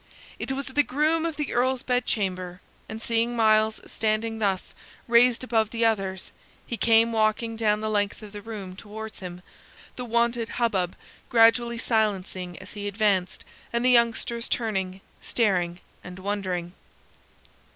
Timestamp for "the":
0.65-0.81, 1.35-1.53, 5.69-5.85, 7.81-7.87, 8.31-8.41, 9.97-10.03, 13.85-13.91